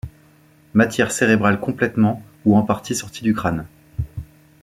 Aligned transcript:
Matière 0.73 1.11
cérébrale 1.11 1.59
complètement 1.59 2.23
ou 2.45 2.55
en 2.57 2.63
partie 2.63 2.95
sortie 2.95 3.21
du 3.23 3.35
crâne. 3.35 3.67